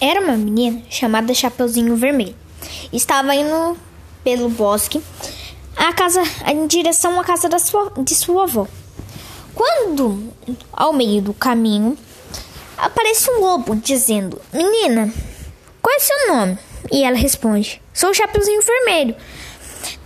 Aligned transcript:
Era 0.00 0.20
uma 0.20 0.36
menina 0.36 0.80
chamada 0.88 1.34
Chapeuzinho 1.34 1.96
Vermelho. 1.96 2.36
Estava 2.92 3.34
indo 3.34 3.76
pelo 4.22 4.48
bosque 4.48 5.02
a 5.76 5.92
casa, 5.92 6.22
em 6.46 6.68
direção 6.68 7.18
à 7.18 7.24
casa 7.24 7.48
da 7.48 7.58
sua, 7.58 7.92
de 7.98 8.14
sua 8.14 8.44
avó. 8.44 8.68
Quando, 9.54 10.32
ao 10.72 10.92
meio 10.92 11.20
do 11.20 11.34
caminho, 11.34 11.98
aparece 12.76 13.28
um 13.28 13.40
lobo 13.40 13.74
dizendo: 13.74 14.40
Menina, 14.52 15.12
qual 15.82 15.96
é 15.96 15.98
seu 15.98 16.28
nome? 16.28 16.58
E 16.92 17.02
ela 17.02 17.16
responde: 17.16 17.82
Sou 17.92 18.10
o 18.10 18.14
Chapeuzinho 18.14 18.62
Vermelho. 18.62 19.16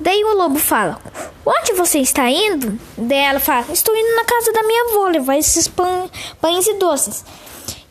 Daí 0.01 0.25
o 0.25 0.35
lobo 0.35 0.59
fala: 0.59 0.99
Onde 1.45 1.75
você 1.75 1.99
está 1.99 2.31
indo? 2.31 2.79
Daí 2.97 3.19
ela 3.19 3.41
fala: 3.41 3.67
Estou 3.71 3.95
indo 3.95 4.17
na 4.17 4.25
casa 4.25 4.53
da 4.53 4.63
minha 4.63 4.91
avó 4.91 5.09
levar 5.09 5.37
esses 5.37 5.69
pães 5.69 6.67
e 6.67 6.75
doces. 6.79 7.25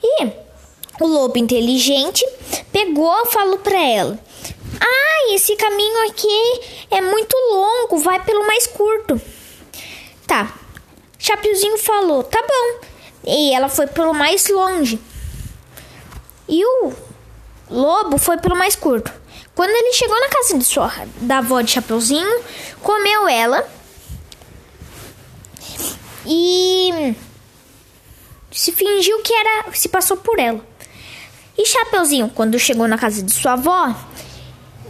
E 0.04 0.51
o 1.02 1.08
lobo 1.08 1.38
inteligente 1.38 2.26
pegou 2.72 3.14
e 3.24 3.32
falou 3.32 3.58
para 3.58 3.80
ela: 3.80 4.20
Ah, 4.80 5.34
esse 5.34 5.56
caminho 5.56 6.10
aqui 6.10 6.62
é 6.92 7.02
muito 7.02 7.36
longo, 7.52 7.98
vai 7.98 8.24
pelo 8.24 8.46
mais 8.46 8.68
curto. 8.68 9.22
Tá. 10.28 10.54
Chapeuzinho 11.18 11.78
falou: 11.78 12.24
Tá 12.24 12.42
bom. 12.42 12.88
E 13.26 13.54
ela 13.54 13.70
foi 13.70 13.88
pelo 13.88 14.14
mais 14.14 14.48
longe. 14.50 15.00
E 16.48 16.66
o 16.66 16.94
lobo 17.70 18.18
foi 18.18 18.38
pelo 18.38 18.56
mais 18.56 18.76
curto. 18.76 19.12
Quando 19.54 19.70
ele 19.70 19.94
chegou 19.94 20.20
na 20.20 20.30
casa 20.30 20.58
de 20.58 20.64
sua, 20.64 20.92
da 21.18 21.38
avó 21.38 21.62
de 21.62 21.72
Chapeuzinho, 21.72 22.44
comeu 22.82 23.28
ela 23.28 23.70
e 26.26 27.16
se 28.52 28.72
fingiu 28.72 29.22
que 29.22 29.34
era, 29.34 29.72
se 29.74 29.90
passou 29.90 30.18
por 30.18 30.40
ela. 30.40 30.71
E 31.58 31.66
Chapeuzinho, 31.66 32.30
quando 32.30 32.58
chegou 32.58 32.88
na 32.88 32.98
casa 32.98 33.22
de 33.22 33.32
sua 33.32 33.54
avó, 33.54 33.94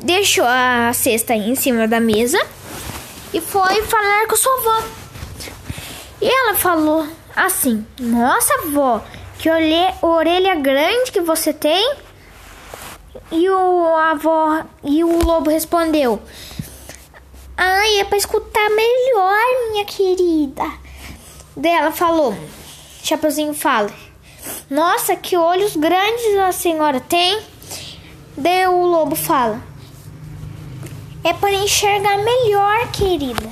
deixou 0.02 0.45
a 0.45 0.91
cesta 0.94 1.33
em 1.33 1.55
cima 1.55 1.88
da 1.88 1.99
mesa 1.99 2.39
e 3.33 3.41
foi 3.41 3.81
falar 3.83 4.27
com 4.27 4.36
sua 4.36 4.53
avó. 4.59 4.83
E 6.21 6.27
ela 6.27 6.55
falou 6.55 7.08
assim: 7.36 7.86
Nossa, 7.99 8.53
avó, 8.66 9.03
que 9.39 9.49
orelha 10.02 10.55
grande 10.55 11.11
que 11.11 11.21
você 11.21 11.52
tem. 11.52 11.95
E 13.31 13.49
o 13.49 13.95
avó 13.97 14.64
e 14.83 15.03
o 15.03 15.25
lobo 15.25 15.49
respondeu: 15.49 16.21
Ai, 17.58 17.99
é 17.99 18.03
para 18.03 18.17
escutar 18.17 18.69
melhor, 18.69 19.71
minha 19.71 19.86
querida. 19.86 20.64
Daí 21.55 21.71
ela 21.71 21.91
falou: 21.91 22.36
Chapeuzinho 23.03 23.53
fala: 23.53 23.91
Nossa, 24.72 25.17
que 25.17 25.36
olhos 25.36 25.75
grandes 25.75 26.38
a 26.38 26.53
senhora 26.53 27.02
tem. 27.02 27.41
Daí 28.38 28.66
o 28.67 28.86
lobo 28.86 29.17
fala: 29.17 29.61
É 31.25 31.33
para 31.33 31.52
enxergar 31.52 32.17
melhor, 32.19 32.89
querida. 32.89 33.49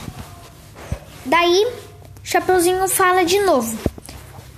Daí 1.26 1.68
Chapeuzinho 2.24 2.88
fala 2.88 3.26
de 3.26 3.38
novo: 3.42 3.78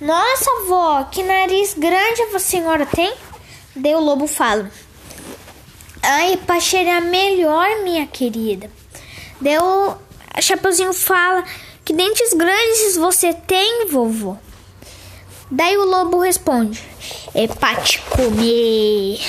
Nossa, 0.00 0.48
avó, 0.62 1.02
que 1.10 1.24
nariz 1.24 1.74
grande 1.74 2.22
a 2.32 2.38
senhora 2.38 2.86
tem. 2.86 3.12
Daí 3.74 3.96
o 3.96 4.00
lobo 4.00 4.28
fala: 4.28 4.70
Ai, 6.00 6.36
para 6.36 6.60
cheirar 6.60 7.02
melhor, 7.02 7.82
minha 7.82 8.06
querida. 8.06 8.70
Deu. 9.40 9.98
Chapeuzinho 10.40 10.92
fala: 10.92 11.42
Que 11.84 11.92
dentes 11.92 12.32
grandes 12.32 12.96
você 12.96 13.34
tem, 13.34 13.88
vovô? 13.88 14.36
Daí 15.54 15.76
o 15.76 15.84
lobo 15.84 16.18
responde: 16.18 16.82
É 17.34 17.46
pra 17.46 17.76
te 17.76 18.00
comer. 18.00 19.20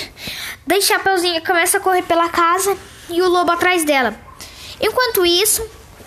Daí 0.66 0.82
Chapeuzinho 0.82 1.44
começa 1.44 1.78
a 1.78 1.82
correr 1.82 2.04
pela 2.04 2.30
casa 2.30 2.78
e 3.10 3.22
o 3.22 3.28
lobo 3.28 3.52
atrás 3.52 3.84
dela. 3.84 4.16
Enquanto 4.80 5.26
isso, 5.26 5.62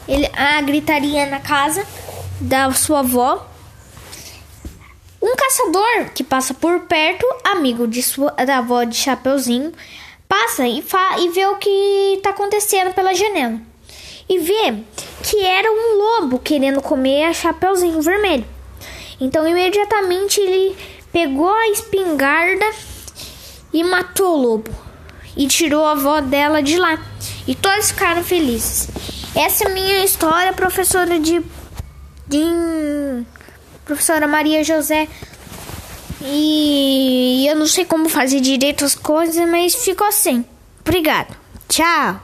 ele, 0.08 0.26
a 0.34 0.62
gritaria 0.62 1.26
na 1.26 1.38
casa 1.38 1.86
da 2.40 2.72
sua 2.72 3.00
avó. 3.00 3.46
Um 5.20 5.36
caçador 5.36 6.10
que 6.14 6.24
passa 6.24 6.54
por 6.54 6.80
perto, 6.80 7.26
amigo 7.44 7.86
de 7.86 8.02
sua, 8.02 8.30
da 8.30 8.56
avó 8.56 8.84
de 8.84 8.96
Chapeuzinho, 8.96 9.70
passa 10.26 10.66
e, 10.66 10.80
fa 10.80 11.18
e 11.18 11.28
vê 11.28 11.44
o 11.44 11.56
que 11.56 12.14
está 12.16 12.30
acontecendo 12.30 12.94
pela 12.94 13.12
janela. 13.12 13.60
E 14.26 14.38
vê 14.38 14.78
que 15.22 15.44
era 15.44 15.70
um 15.70 15.98
lobo 15.98 16.38
querendo 16.38 16.80
comer 16.80 17.24
a 17.24 17.34
Chapeuzinho 17.34 18.00
Vermelho. 18.00 18.55
Então, 19.20 19.46
imediatamente, 19.46 20.40
ele 20.40 20.76
pegou 21.12 21.52
a 21.52 21.68
espingarda 21.68 22.66
e 23.72 23.82
matou 23.84 24.34
o 24.34 24.42
lobo. 24.42 24.70
E 25.36 25.46
tirou 25.46 25.84
a 25.86 25.92
avó 25.92 26.20
dela 26.20 26.62
de 26.62 26.78
lá. 26.78 26.98
E 27.46 27.54
todos 27.54 27.90
ficaram 27.90 28.24
felizes. 28.24 28.88
Essa 29.34 29.64
é 29.64 29.66
a 29.66 29.70
minha 29.70 30.04
história, 30.04 30.52
professora 30.52 31.18
de. 31.18 31.42
de 32.26 33.24
professora 33.84 34.26
Maria 34.26 34.64
José 34.64 35.06
e 36.22 37.46
eu 37.48 37.54
não 37.54 37.66
sei 37.66 37.84
como 37.84 38.08
fazer 38.08 38.40
direito 38.40 38.84
as 38.84 38.94
coisas, 38.94 39.48
mas 39.48 39.74
ficou 39.74 40.06
assim. 40.06 40.44
Obrigado. 40.80 41.36
Tchau. 41.68 42.20